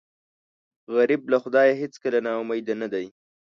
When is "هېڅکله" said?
1.81-2.19